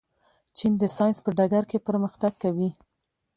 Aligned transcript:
چین 0.57 0.73
د 0.81 0.83
ساینس 0.97 1.17
په 1.23 1.29
ډګر 1.37 1.63
کې 1.71 1.85
پرمختګ 1.87 2.33
کوي. 2.43 2.69